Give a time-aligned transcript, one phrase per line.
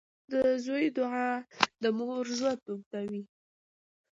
[0.31, 0.33] •د
[0.65, 1.29] زوی دعا
[1.81, 3.23] د مور ژوند اوږدوي.